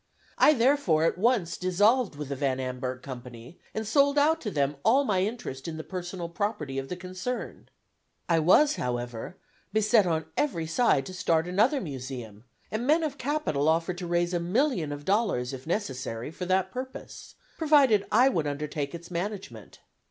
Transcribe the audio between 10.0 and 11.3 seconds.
on every side to